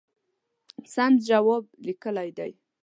سم 0.93 1.11
جواب 1.27 1.63
لیکلی 1.87 2.29
دی. 2.37 2.51